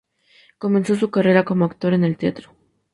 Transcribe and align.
Comenzó 0.57 0.95
su 0.95 1.11
carrera 1.11 1.45
como 1.45 1.65
actor 1.65 1.93
en 1.93 2.03
el 2.03 2.17
teatro. 2.17 2.55